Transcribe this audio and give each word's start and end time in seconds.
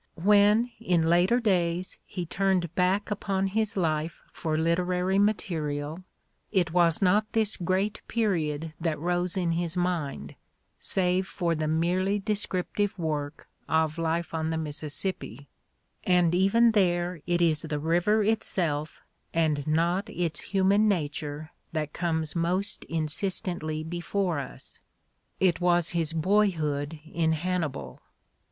When, 0.15 0.71
in 0.79 1.03
later 1.03 1.39
days, 1.39 1.99
he 2.07 2.25
turned 2.25 2.73
back 2.73 3.11
upon 3.11 3.45
his 3.45 3.77
life 3.77 4.23
for 4.33 4.57
literary 4.57 5.19
material, 5.19 5.99
it 6.51 6.71
was 6.73 7.03
not 7.03 7.31
this 7.33 7.55
great 7.55 8.01
period 8.07 8.73
that 8.81 8.97
rose 8.97 9.37
in 9.37 9.51
his 9.51 9.77
mind, 9.77 10.33
save 10.79 11.27
for 11.27 11.53
the 11.53 11.67
merely 11.67 12.19
descrip 12.19 12.73
tive 12.75 12.97
work 12.97 13.47
of 13.69 13.99
"Life 13.99 14.33
on 14.33 14.49
the 14.49 14.57
Mississippi"— 14.57 15.47
and 16.17 16.33
even 16.33 16.71
there 16.71 17.21
it 17.27 17.39
is 17.39 17.61
the 17.61 17.77
river 17.77 18.23
itself 18.23 19.01
and 19.35 19.67
not 19.67 20.09
its 20.09 20.39
human 20.49 20.87
nature 20.87 21.51
that 21.73 21.93
comes 21.93 22.35
most 22.35 22.85
insistently 22.85 23.83
before 23.83 24.39
us; 24.39 24.79
it 25.39 25.61
was 25.61 25.89
his 25.89 26.11
boyhood 26.11 26.99
in 27.05 27.33
Hannibal. 27.33 28.01